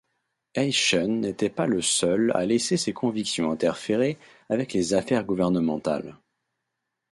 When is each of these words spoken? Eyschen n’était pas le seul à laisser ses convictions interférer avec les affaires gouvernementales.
Eyschen 0.55 1.19
n’était 1.19 1.51
pas 1.51 1.67
le 1.67 1.79
seul 1.79 2.31
à 2.33 2.43
laisser 2.43 2.75
ses 2.75 2.91
convictions 2.91 3.51
interférer 3.51 4.17
avec 4.49 4.73
les 4.73 4.95
affaires 4.95 5.23
gouvernementales. 5.25 6.17